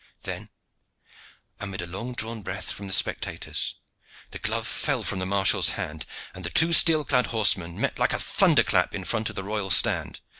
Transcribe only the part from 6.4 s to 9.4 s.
the two steel clad horsemen met like a thunderclap in front of